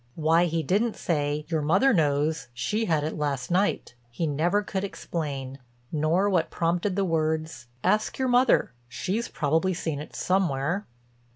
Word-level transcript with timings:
Why 0.15 0.45
he 0.45 0.63
didn't 0.63 0.95
say, 0.95 1.45
"Your 1.47 1.61
mother 1.61 1.93
knows; 1.93 2.47
she 2.55 2.85
had 2.85 3.03
it 3.03 3.15
last 3.19 3.51
night," 3.51 3.93
he 4.09 4.25
never 4.25 4.63
could 4.63 4.83
explain; 4.83 5.59
nor 5.91 6.27
what 6.27 6.49
prompted 6.49 6.95
the 6.95 7.05
words, 7.05 7.67
"Ask 7.83 8.17
your 8.17 8.27
mother; 8.27 8.71
she's 8.89 9.27
probably 9.27 9.75
seen 9.75 9.99
it 9.99 10.15
somewhere." 10.15 10.87